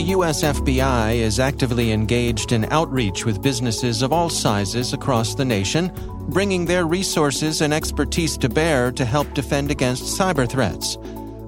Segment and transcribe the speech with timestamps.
[0.00, 5.44] The US FBI is actively engaged in outreach with businesses of all sizes across the
[5.44, 5.92] nation,
[6.30, 10.96] bringing their resources and expertise to bear to help defend against cyber threats.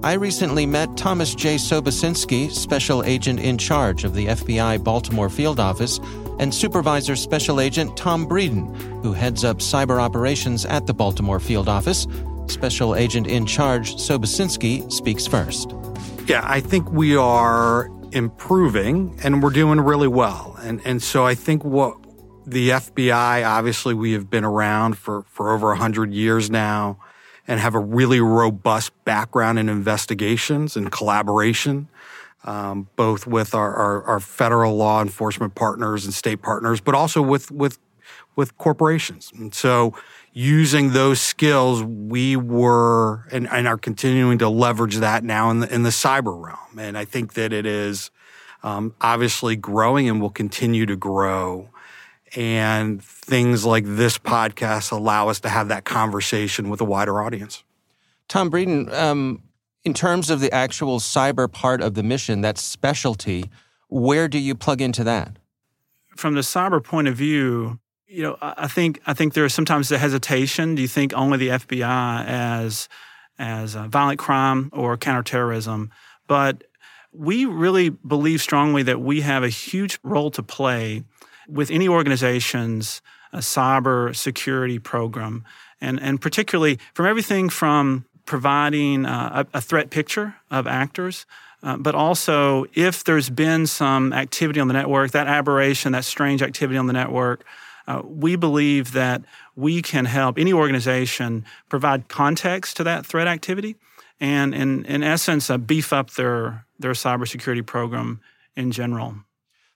[0.02, 1.54] I recently met Thomas J.
[1.54, 5.98] Sobocinski, Special Agent in charge of the FBI Baltimore Field Office,
[6.38, 11.70] and Supervisor Special Agent Tom Breeden, who heads up cyber operations at the Baltimore Field
[11.70, 12.06] Office.
[12.48, 15.74] Special Agent in charge Sobocinski speaks first.
[16.26, 20.56] Yeah, I think we are improving and we're doing really well.
[20.62, 21.96] And and so I think what
[22.46, 26.98] the FBI, obviously we have been around for, for over 100 years now
[27.46, 31.88] and have a really robust background in investigations and collaboration,
[32.44, 37.22] um, both with our, our, our, federal law enforcement partners and state partners, but also
[37.22, 37.78] with, with,
[38.36, 39.32] with corporations.
[39.36, 39.94] And so
[40.32, 45.74] using those skills, we were and, and, are continuing to leverage that now in the,
[45.74, 46.78] in the cyber realm.
[46.78, 48.10] And I think that it is
[48.62, 51.68] um, obviously growing and will continue to grow.
[52.34, 57.62] And things like this podcast allow us to have that conversation with a wider audience.
[58.28, 59.42] Tom Breeden, um,
[59.84, 63.50] in terms of the actual cyber part of the mission, that specialty,
[63.88, 65.36] where do you plug into that?
[66.16, 67.78] From the cyber point of view,
[68.12, 70.74] you know, I think I think there is sometimes a hesitation.
[70.74, 72.88] Do you think only the FBI as
[73.38, 75.90] as violent crime or counterterrorism?
[76.26, 76.64] But
[77.12, 81.04] we really believe strongly that we have a huge role to play
[81.48, 83.00] with any organization's
[83.32, 85.44] uh, cyber security program,
[85.80, 91.26] and and particularly from everything from providing uh, a, a, threat picture of actors.
[91.62, 96.42] Uh, but also, if there's been some activity on the network, that aberration, that strange
[96.42, 97.44] activity on the network,
[97.86, 99.22] uh, we believe that
[99.56, 103.76] we can help any organization provide context to that threat activity
[104.20, 108.20] and, in, in essence, uh, beef up their, their cybersecurity program
[108.56, 109.16] in general.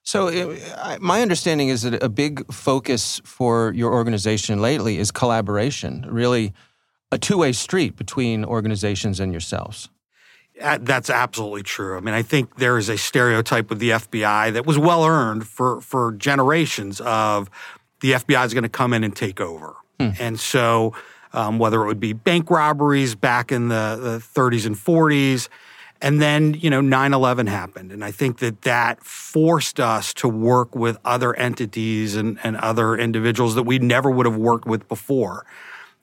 [0.03, 6.07] So, uh, my understanding is that a big focus for your organization lately is collaboration,
[6.09, 6.55] really
[7.11, 9.89] a two way street between organizations and yourselves.
[10.59, 11.97] That's absolutely true.
[11.97, 15.47] I mean, I think there is a stereotype with the FBI that was well earned
[15.47, 17.51] for, for generations of
[18.01, 19.77] the FBI is going to come in and take over.
[19.99, 20.11] Hmm.
[20.19, 20.95] And so,
[21.33, 25.49] um, whether it would be bank robberies back in the, the 30s and 40s,
[26.03, 27.91] and then, you know, 9 11 happened.
[27.91, 32.97] And I think that that forced us to work with other entities and, and other
[32.97, 35.47] individuals that we never would have worked with before.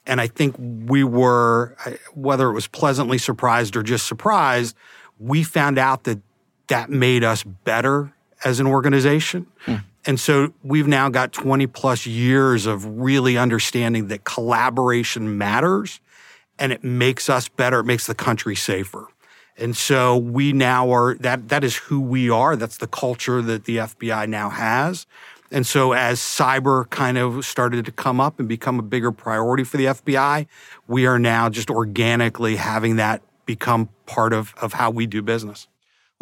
[0.05, 1.77] And I think we were,
[2.13, 4.75] whether it was pleasantly surprised or just surprised,
[5.19, 6.19] we found out that
[6.67, 8.13] that made us better
[8.43, 9.47] as an organization.
[9.65, 9.75] Hmm.
[10.05, 16.01] And so we've now got 20 plus years of really understanding that collaboration matters
[16.59, 17.79] and it makes us better.
[17.79, 19.07] It makes the country safer.
[19.57, 22.55] And so we now are that that is who we are.
[22.55, 25.05] That's the culture that the FBI now has.
[25.51, 29.63] And so as cyber kind of started to come up and become a bigger priority
[29.63, 30.47] for the FBI,
[30.87, 35.67] we are now just organically having that become part of, of how we do business.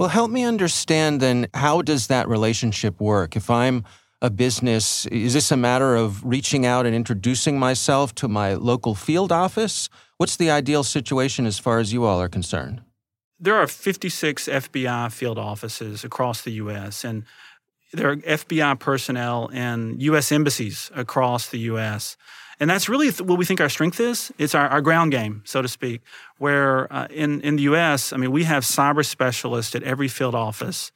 [0.02, 3.36] Well, help me understand then how does that relationship work?
[3.36, 3.84] If I'm
[4.20, 8.96] a business, is this a matter of reaching out and introducing myself to my local
[8.96, 9.90] field office?
[10.18, 12.82] What's the ideal situation as far as you all are concerned?
[13.40, 17.24] There are 56 FBI field offices across the U.S., and
[17.94, 20.32] there are FBI personnel in U.S.
[20.32, 22.18] embassies across the U.S.
[22.62, 24.32] And that's really what we think our strength is.
[24.38, 26.04] It's our, our ground game, so to speak,
[26.38, 30.36] where uh, in, in the U.S., I mean, we have cyber specialists at every field
[30.36, 30.92] office.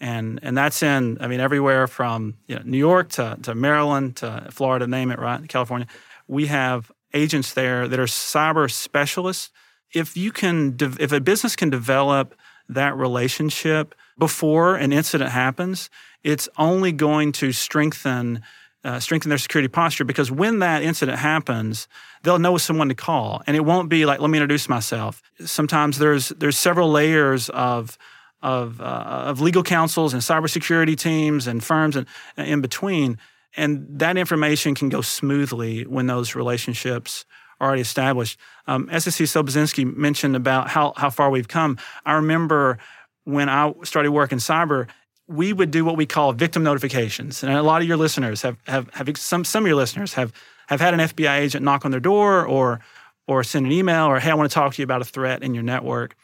[0.00, 4.16] And, and that's in, I mean, everywhere from you know, New York to, to Maryland
[4.16, 5.46] to Florida, name it, right?
[5.46, 5.86] California.
[6.28, 9.50] We have agents there that are cyber specialists.
[9.92, 12.34] If you can, de- if a business can develop
[12.70, 15.90] that relationship before an incident happens,
[16.24, 18.40] it's only going to strengthen
[18.84, 21.86] uh, strengthen their security posture because when that incident happens,
[22.22, 25.98] they'll know someone to call, and it won't be like, "Let me introduce myself." Sometimes
[25.98, 27.96] there's there's several layers of
[28.42, 32.06] of uh, of legal counsels and cybersecurity teams and firms and
[32.36, 33.18] uh, in between,
[33.56, 37.24] and that information can go smoothly when those relationships
[37.60, 38.38] are already established.
[38.66, 41.78] Um, SSC Sobocinski mentioned about how how far we've come.
[42.04, 42.78] I remember
[43.24, 44.88] when I started working cyber
[45.32, 47.42] we would do what we call victim notifications.
[47.42, 50.32] And a lot of your listeners have, have, have some, some of your listeners have,
[50.68, 52.80] have had an FBI agent knock on their door or,
[53.26, 55.42] or send an email or, hey, I want to talk to you about a threat
[55.42, 56.14] in your network.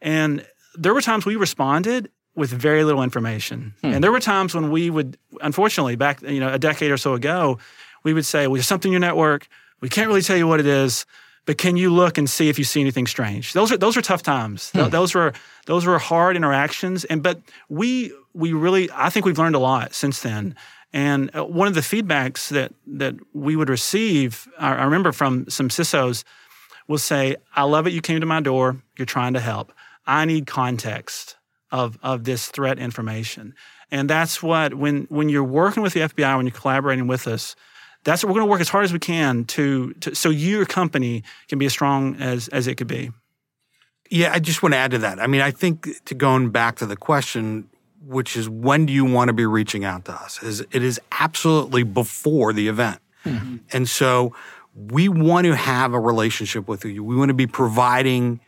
[0.00, 3.74] And there were times we responded with very little information.
[3.80, 3.94] Hmm.
[3.94, 7.14] And there were times when we would, unfortunately, back you know a decade or so
[7.14, 7.58] ago,
[8.02, 9.46] we would say, "Well, there's something in your network.
[9.80, 11.06] We can't really tell you what it is,
[11.46, 14.02] but can you look and see if you see anything strange?" Those are those are
[14.02, 14.70] tough times.
[14.70, 14.88] Hmm.
[14.88, 15.32] Those were
[15.66, 17.04] those were hard interactions.
[17.04, 20.54] And but we we really, I think we've learned a lot since then.
[20.92, 25.48] And uh, one of the feedbacks that that we would receive, I, I remember from
[25.48, 26.24] some CISOs,
[26.86, 27.92] will say, "I love it.
[27.92, 28.76] You came to my door.
[28.96, 29.72] You're trying to help.
[30.06, 31.36] I need context
[31.70, 33.54] of of this threat information."
[33.90, 37.56] And that's what when when you're working with the FBI, when you're collaborating with us,
[38.04, 40.64] that's what we're going to work as hard as we can to, to so your
[40.66, 43.10] company can be as strong as as it could be.
[44.10, 45.18] Yeah, I just want to add to that.
[45.18, 47.68] I mean, I think to going back to the question,
[48.00, 50.42] which is when do you want to be reaching out to us?
[50.42, 53.00] Is it is absolutely before the event.
[53.24, 53.56] Mm-hmm.
[53.72, 54.34] And so
[54.74, 57.02] we want to have a relationship with you.
[57.02, 58.40] We want to be providing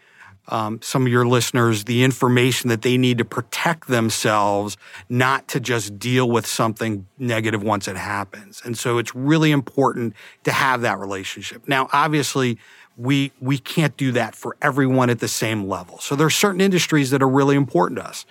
[0.49, 4.77] um, some of your listeners the information that they need to protect themselves,
[5.09, 8.63] not to just deal with something negative once it happens.
[8.65, 10.15] And so it's really important
[10.45, 11.69] to have that relationship.
[11.69, 12.59] Now, obviously,
[12.97, 15.99] we we can't do that for everyone at the same level.
[15.99, 18.25] So there are certain industries that are really important to us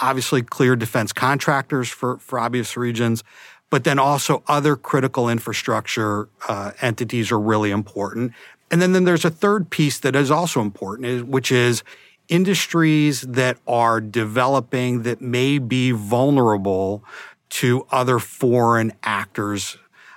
[0.00, 3.22] obviously clear defense contractors for, for obvious regions,
[3.70, 8.32] but then also other critical infrastructure uh, entities are really important.
[8.70, 11.82] And then, then there's a third piece that is also important, which is
[12.28, 17.04] industries that are developing that may be vulnerable
[17.48, 19.76] to other foreign actors.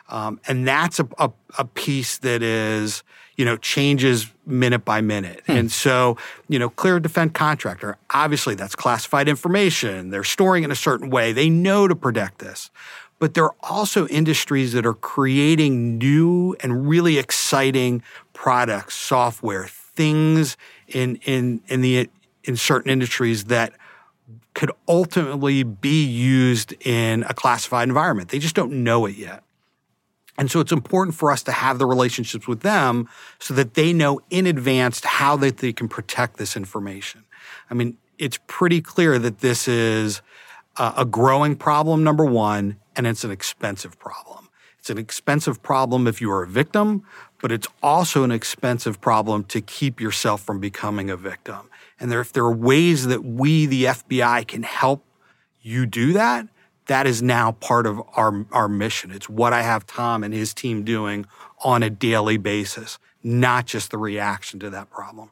[0.10, 3.04] Um, and that's a, a, a piece that is
[3.36, 5.42] you know, changes minute by minute.
[5.48, 5.52] Hmm.
[5.54, 6.18] And so,
[6.48, 10.10] you know, clear defense contractor, obviously that's classified information.
[10.12, 11.32] They're storing in a certain way.
[11.32, 12.70] They know to protect this.
[13.20, 18.04] But there are also industries that are creating new and really exciting
[18.44, 20.58] products, software, things
[20.90, 22.10] in in in the
[22.44, 23.72] in certain industries that
[24.54, 28.28] could ultimately be used in a classified environment.
[28.28, 29.44] They just don't know it yet.
[30.38, 33.08] And so it's important for us to have the relationships with them
[33.40, 37.24] so that they know in advance how that they can protect this information.
[37.70, 40.22] I mean, it's pretty clear that this is
[40.76, 44.43] uh, a growing problem, number one, and it's an expensive problem.
[44.84, 47.04] It's an expensive problem if you are a victim,
[47.40, 51.70] but it's also an expensive problem to keep yourself from becoming a victim.
[52.02, 55.02] And there, if there are ways that we, the FBI, can help
[55.62, 56.50] you do that,
[56.88, 59.12] that is now part of our, our mission.
[59.12, 61.28] It's what I have Tom and his team doing
[61.64, 65.32] on a daily basis, not just the reaction to that problem.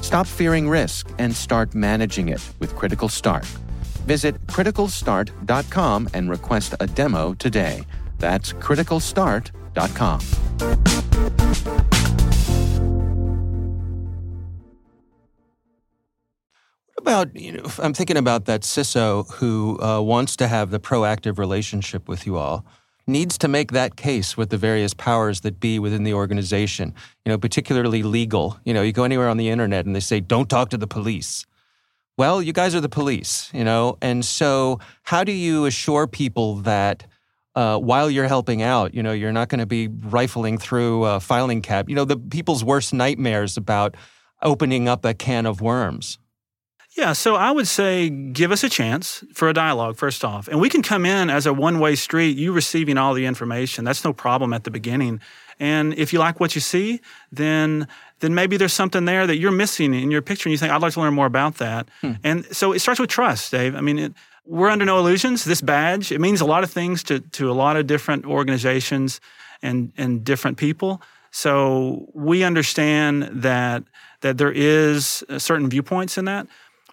[0.00, 3.44] Stop fearing risk and start managing it with Critical Start.
[4.06, 7.84] Visit criticalstart.com and request a demo today.
[8.18, 10.20] That's criticalstart.com.
[16.94, 20.78] What about you know i'm thinking about that ciso who uh, wants to have the
[20.78, 22.66] proactive relationship with you all
[23.10, 27.30] needs to make that case with the various powers that be within the organization you
[27.30, 30.48] know particularly legal you know you go anywhere on the internet and they say don't
[30.48, 31.46] talk to the police
[32.16, 36.56] well you guys are the police you know and so how do you assure people
[36.56, 37.06] that
[37.54, 41.20] uh, while you're helping out, you know, you're not going to be rifling through a
[41.20, 41.88] filing cab.
[41.88, 43.96] You know, the people's worst nightmares about
[44.42, 46.18] opening up a can of worms.
[46.96, 50.48] Yeah, so I would say give us a chance for a dialogue, first off.
[50.48, 53.84] And we can come in as a one way street, you receiving all the information.
[53.84, 55.20] That's no problem at the beginning.
[55.60, 57.86] And if you like what you see, then
[58.18, 60.82] then maybe there's something there that you're missing in your picture and you think, I'd
[60.82, 61.88] like to learn more about that.
[62.00, 62.12] Hmm.
[62.22, 63.74] And so it starts with trust, Dave.
[63.74, 64.12] I mean, it,
[64.44, 65.44] we're under no illusions.
[65.44, 69.20] This badge, it means a lot of things to, to a lot of different organizations
[69.62, 71.00] and, and different people.
[71.30, 73.84] So we understand that
[74.20, 76.46] that there is certain viewpoints in that.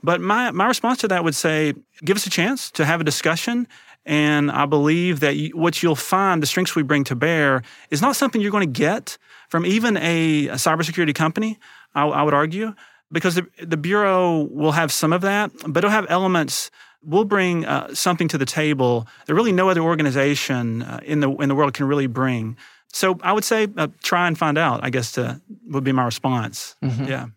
[0.04, 1.74] But my, my response to that would say
[2.04, 3.68] give us a chance to have a discussion.
[4.06, 7.62] And I believe that you, what you'll find, the strengths we bring to bear,
[7.92, 9.18] is not something you're going to get
[9.50, 11.60] from even a, a cybersecurity company,
[11.94, 12.74] I, I, would argue,
[13.12, 16.72] because the, the Bureau will have some of that, but it'll have elements.
[17.04, 21.30] We'll bring uh, something to the table that really no other organization uh, in, the,
[21.36, 22.56] in the world can really bring.
[22.94, 26.06] So I would say uh, try and find out, I guess, to, would be my
[26.06, 26.76] response.
[26.84, 27.06] Mm-hmm.
[27.06, 27.28] Yeah.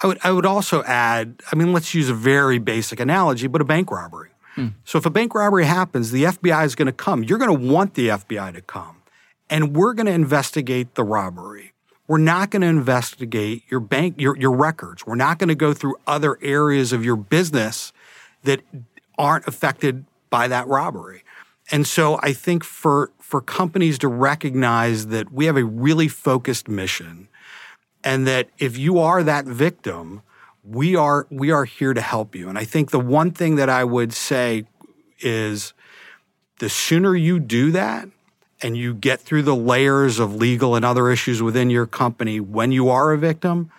[0.00, 3.60] I would I would also add, I mean, let's use a very basic analogy, but
[3.60, 4.30] a bank robbery.
[4.54, 4.68] Hmm.
[4.84, 7.22] So if a bank robbery happens, the FBI is going to come.
[7.22, 9.02] You're going to want the FBI to come.
[9.48, 11.72] And we're going to investigate the robbery.
[12.08, 15.06] We're not going to investigate your bank your your records.
[15.06, 17.92] We're not going to go through other areas of your business
[18.44, 18.60] that
[19.18, 21.22] aren't affected by that robbery.
[21.70, 26.68] And so I think for for companies to recognize that we have a really focused
[26.68, 27.28] mission
[28.06, 30.22] and that if you are that victim,
[30.62, 32.48] we are we are here to help you.
[32.48, 34.64] And I think the one thing that I would say
[35.18, 35.74] is
[36.60, 38.08] the sooner you do that
[38.62, 42.70] and you get through the layers of legal and other issues within your company when
[42.70, 43.72] you are a victim,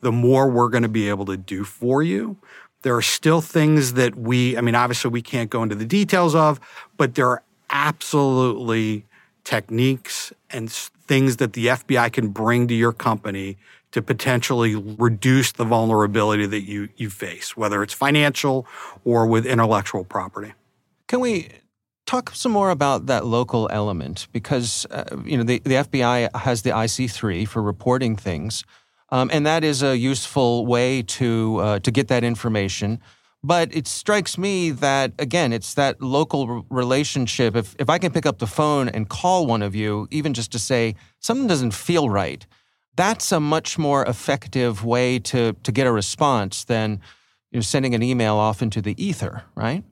[0.00, 2.38] the more we're going to be able to do for you.
[2.82, 6.34] There are still things that we, I mean, obviously we can't go into the details
[6.34, 6.58] of,
[6.96, 9.04] but there are absolutely
[9.44, 13.56] techniques and things that the FBI can bring to your company
[13.92, 18.66] to potentially reduce the vulnerability that you, you face, whether it's financial
[19.04, 20.52] or with intellectual property.
[21.06, 21.48] Can we
[22.06, 24.26] talk some more about that local element?
[24.32, 28.64] Because uh, you know the, the FBI has the IC3 for reporting things,
[29.10, 33.00] um, and that is a useful way to uh, to get that information.
[33.44, 37.54] But it strikes me that, again, it's that local relationship.
[37.54, 40.50] If, if I can pick up the phone and call one of you, even just
[40.52, 42.46] to say something doesn't feel right,
[42.96, 47.02] that's a much more effective way to, to get a response than
[47.50, 49.84] you know, sending an email off into the ether, right?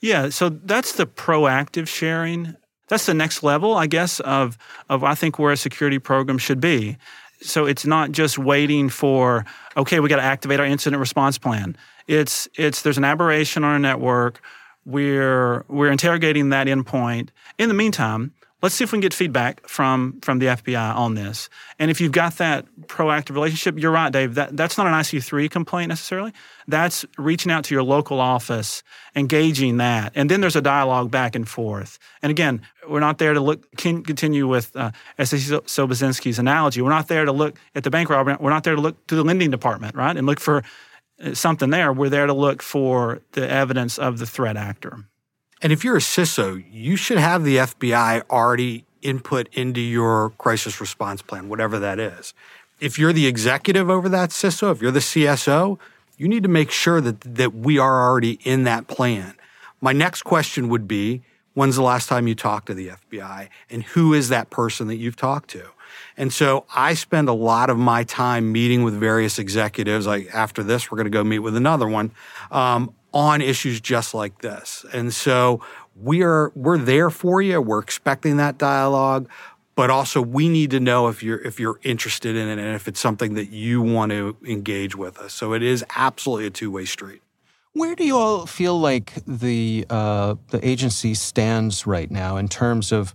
[0.00, 2.56] Yeah, so that's the proactive sharing.
[2.88, 4.56] That's the next level, I guess, of,
[4.88, 6.96] of I think where a security program should be.
[7.42, 9.44] So it's not just waiting for,
[9.76, 11.76] okay, we got to activate our incident response plan.
[12.08, 14.40] It's it's there's an aberration on our network.
[14.84, 17.28] We're we're interrogating that endpoint.
[17.58, 21.14] In the meantime, let's see if we can get feedback from from the FBI on
[21.14, 21.48] this.
[21.78, 24.34] And if you've got that proactive relationship, you're right, Dave.
[24.34, 26.32] That that's not an IC3 complaint necessarily.
[26.66, 28.82] That's reaching out to your local office,
[29.14, 31.98] engaging that, and then there's a dialogue back and forth.
[32.22, 35.36] And again, we're not there to look can, continue with uh, S.A.
[35.36, 36.80] Sobocinski's analogy.
[36.80, 38.36] We're not there to look at the bank robbery.
[38.40, 40.62] We're not there to look to the lending department, right, and look for
[41.32, 45.04] something there, we're there to look for the evidence of the threat actor.
[45.60, 50.80] And if you're a CISO, you should have the FBI already input into your crisis
[50.80, 52.34] response plan, whatever that is.
[52.80, 55.78] If you're the executive over that CISO, if you're the CSO,
[56.16, 59.34] you need to make sure that, that we are already in that plan.
[59.80, 61.22] My next question would be
[61.58, 63.48] When's the last time you talked to the FBI?
[63.68, 65.64] And who is that person that you've talked to?
[66.16, 70.06] And so I spend a lot of my time meeting with various executives.
[70.06, 72.12] Like after this, we're going to go meet with another one
[72.50, 74.84] um, on issues just like this.
[74.92, 75.62] And so
[76.00, 77.60] we are we're there for you.
[77.60, 79.28] We're expecting that dialogue,
[79.74, 82.88] but also we need to know if you're if you're interested in it and if
[82.88, 85.34] it's something that you want to engage with us.
[85.34, 87.22] So it is absolutely a two way street.
[87.72, 92.92] Where do you all feel like the uh, the agency stands right now in terms
[92.92, 93.14] of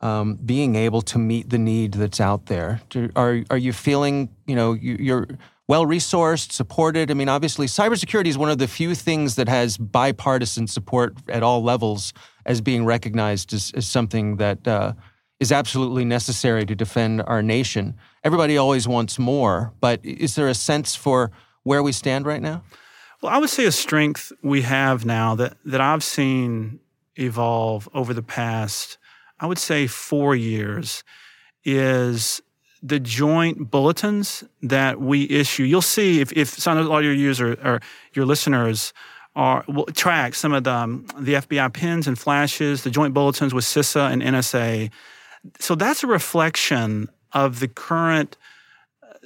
[0.00, 2.80] um, being able to meet the need that's out there?
[2.90, 5.28] Do, are are you feeling you know you, you're
[5.66, 7.10] well resourced, supported?
[7.10, 11.42] I mean, obviously, cybersecurity is one of the few things that has bipartisan support at
[11.42, 12.12] all levels
[12.46, 14.92] as being recognized as, as something that uh,
[15.40, 17.94] is absolutely necessary to defend our nation.
[18.22, 21.30] Everybody always wants more, but is there a sense for
[21.62, 22.62] where we stand right now?
[23.22, 26.80] Well, I would say a strength we have now that, that I've seen
[27.16, 28.98] evolve over the past,
[29.44, 31.04] I would say four years,
[31.66, 32.40] is
[32.82, 35.64] the joint bulletins that we issue.
[35.64, 37.80] You'll see if, if some of your users or
[38.14, 38.94] your listeners
[39.36, 43.52] are will track some of the um, the FBI pins and flashes, the joint bulletins
[43.52, 44.90] with CISA and NSA.
[45.60, 48.38] So that's a reflection of the current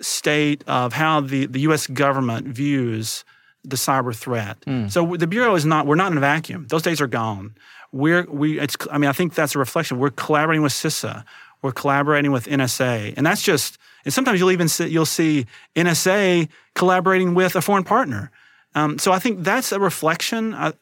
[0.01, 1.87] state of how the, the U.S.
[1.87, 3.25] government views
[3.63, 4.61] the cyber threat.
[4.63, 4.91] Mm.
[4.91, 5.87] So the bureau is not.
[5.87, 6.67] We're not in a vacuum.
[6.69, 7.55] Those days are gone.
[7.93, 8.59] We're we.
[8.61, 8.77] It's.
[8.91, 9.99] I mean, I think that's a reflection.
[9.99, 11.25] We're collaborating with CISA.
[11.63, 13.79] We're collaborating with NSA, and that's just.
[14.05, 18.31] And sometimes you'll even see, you'll see NSA collaborating with a foreign partner.
[18.75, 20.73] Um, so I think that's a reflection uh,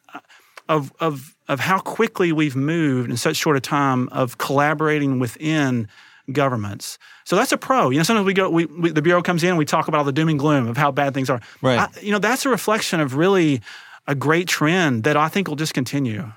[0.69, 5.87] of of of how quickly we've moved in such short a time of collaborating within
[6.31, 6.97] governments.
[7.23, 7.89] So that's a pro.
[7.89, 9.99] You know, sometimes we go, we, we, the bureau comes in, and we talk about
[9.99, 11.41] all the doom and gloom of how bad things are.
[11.61, 11.79] Right.
[11.79, 13.61] I, you know, that's a reflection of really
[14.07, 16.31] a great trend that I think will just continue.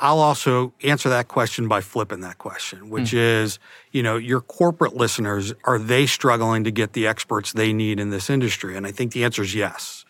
[0.00, 3.18] I'll also answer that question by flipping that question, which mm.
[3.18, 3.58] is,
[3.92, 8.10] you know, your corporate listeners, are they struggling to get the experts they need in
[8.10, 8.76] this industry?
[8.76, 10.04] And I think the answer is yes.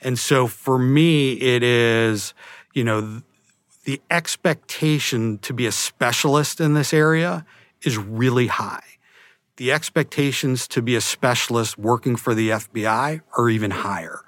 [0.00, 2.34] And so for me, it is,
[2.72, 3.22] you know,
[3.84, 7.44] the expectation to be a specialist in this area
[7.82, 8.82] is really high.
[9.56, 14.20] The expectations to be a specialist working for the FBI are even higher.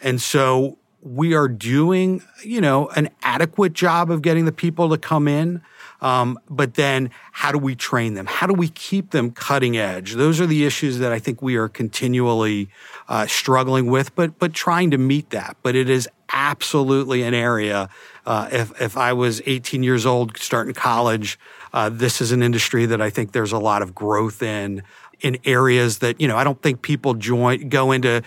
[0.00, 4.98] And so we are doing, you know, an adequate job of getting the people to
[4.98, 5.60] come in.
[6.00, 8.26] Um, but then how do we train them?
[8.26, 10.14] How do we keep them cutting edge?
[10.14, 12.68] Those are the issues that I think we are continually
[13.08, 15.56] uh, struggling with, but but trying to meet that.
[15.62, 17.88] But it is absolutely an area.
[18.26, 21.38] Uh, if if I was 18 years old, starting college,
[21.72, 24.82] uh, this is an industry that I think there's a lot of growth in
[25.20, 28.22] in areas that you know I don't think people join go into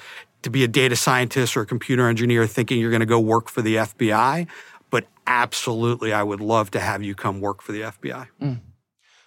[0.46, 3.50] to be a data scientist or a computer engineer thinking you're going to go work
[3.50, 4.48] for the FBI.
[4.90, 8.28] But absolutely, I would love to have you come work for the FBI.
[8.42, 8.62] Mm.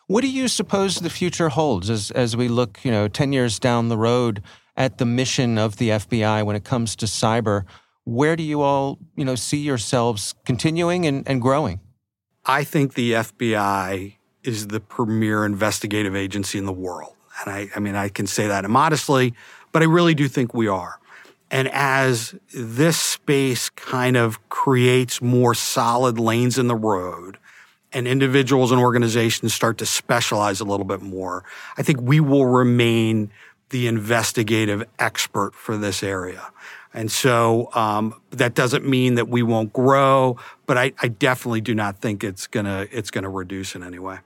[0.06, 3.58] What do you suppose the future holds as as we look, you know, ten years
[3.58, 4.42] down the road
[4.76, 7.64] at the mission of the FBI when it comes to cyber?
[8.04, 11.80] Where do you all, you know, see yourselves continuing and, and growing?
[12.46, 17.14] I think the FBI is the premier investigative agency in the world.
[17.44, 19.34] And I, I mean, I can say that immodestly,
[19.72, 20.98] but I really do think we are.
[21.50, 27.38] And as this space kind of creates more solid lanes in the road
[27.92, 31.44] and individuals and organizations start to specialize a little bit more,
[31.78, 33.30] I think we will remain
[33.70, 36.50] the investigative expert for this area.
[36.94, 41.74] And so um, that doesn't mean that we won't grow, but I, I definitely do
[41.74, 44.18] not think it's gonna it's gonna reduce in any way.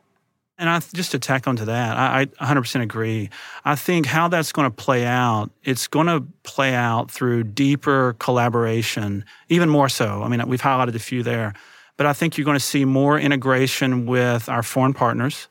[0.62, 3.30] And I just to tack onto that, I, I 100% agree.
[3.64, 8.14] I think how that's going to play out, it's going to play out through deeper
[8.20, 10.22] collaboration, even more so.
[10.22, 11.54] I mean, we've highlighted a few there,
[11.96, 15.48] but I think you're going to see more integration with our foreign partners.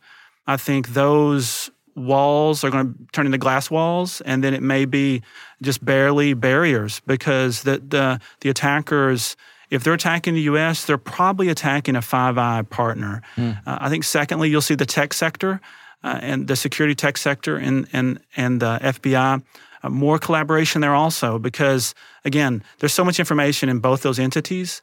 [0.47, 4.85] I think those walls are going to turn into glass walls, and then it may
[4.85, 5.23] be
[5.61, 9.35] just barely barriers because the the, the attackers.
[9.71, 13.21] If they're attacking the U.S., they're probably attacking a Five Eye partner.
[13.37, 13.57] Mm.
[13.65, 14.03] Uh, I think.
[14.03, 15.61] Secondly, you'll see the tech sector
[16.03, 19.41] uh, and the security tech sector and and and the FBI.
[19.83, 24.81] Uh, more collaboration there also because again, there's so much information in both those entities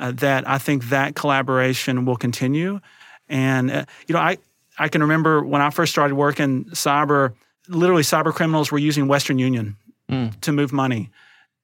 [0.00, 2.80] uh, that I think that collaboration will continue.
[3.28, 4.38] And uh, you know, I
[4.78, 7.34] I can remember when I first started working cyber,
[7.68, 9.76] literally cyber criminals were using Western Union
[10.10, 10.40] mm.
[10.40, 11.10] to move money.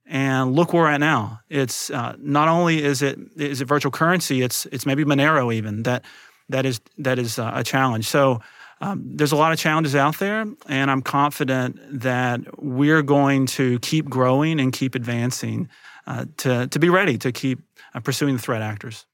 [0.08, 1.40] And look where we're at now.
[1.48, 5.82] It's uh, not only is it is it virtual currency, it's it's maybe Monero even
[5.82, 6.04] that
[6.48, 8.06] that is that is uh, a challenge.
[8.06, 8.40] So
[8.80, 13.78] um, there's a lot of challenges out there, and I'm confident that we're going to
[13.80, 15.68] keep growing and keep advancing
[16.06, 17.60] uh, to to be ready to keep
[17.94, 19.06] uh, pursuing the threat actors.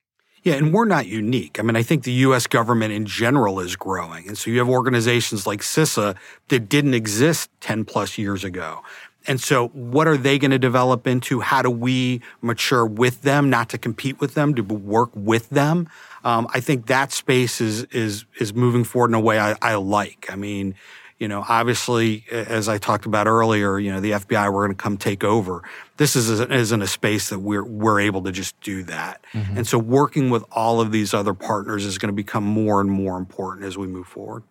[0.43, 1.61] Yeah, and we're not unique.
[1.61, 4.27] I mean, I think the US government in general is growing.
[4.27, 6.17] And so you have organizations like CISA
[6.49, 8.83] that didn't exist 10 plus years ago.
[9.27, 11.41] And so, what are they going to develop into?
[11.41, 15.89] How do we mature with them, not to compete with them, to work with them?
[16.25, 19.75] Um, I think that space is is is moving forward in a way I, I
[19.77, 20.27] like.
[20.31, 20.75] I mean,
[21.23, 24.83] you know, obviously, as I talked about earlier, you know, the FBI were going to
[24.83, 25.63] come take over.
[25.97, 29.25] This is isn't a space that we're we're able to just do that.
[29.33, 29.59] Mm-hmm.
[29.59, 32.91] And so, working with all of these other partners is going to become more and
[32.91, 34.43] more important as we move forward.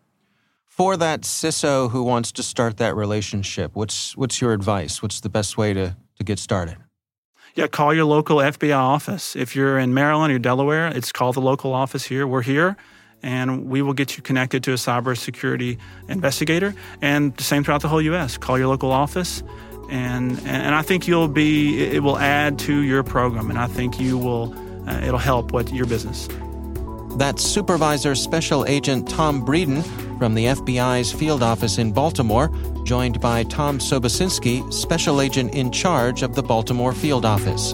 [0.71, 5.01] For that CISO who wants to start that relationship, what's what's your advice?
[5.01, 6.77] What's the best way to to get started?
[7.55, 9.35] Yeah, call your local FBI office.
[9.35, 12.25] If you're in Maryland or Delaware, it's called the local office here.
[12.25, 12.77] We're here
[13.21, 16.73] and we will get you connected to a cybersecurity investigator.
[17.01, 18.37] And the same throughout the whole U.S.
[18.37, 19.43] Call your local office,
[19.89, 23.99] and and I think you'll be it will add to your program, and I think
[23.99, 24.55] you will
[24.87, 26.29] uh, it'll help with your business.
[27.17, 29.83] That's Supervisor Special Agent Tom Breeden
[30.17, 32.49] from the FBI's field office in Baltimore,
[32.83, 37.73] joined by Tom Sobocinski, Special Agent in charge of the Baltimore field office.